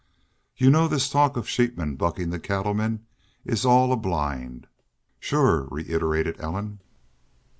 "You 0.57 0.71
know 0.71 0.87
this 0.87 1.11
talk 1.11 1.37
of 1.37 1.47
sheepmen 1.47 1.95
buckin' 1.95 2.31
the 2.31 2.39
cattlemen 2.39 3.05
is 3.45 3.65
all 3.65 3.93
a 3.93 3.95
blind?" 3.95 4.65
"Shore," 5.19 5.67
reiterated 5.69 6.37
Ellen. 6.39 6.79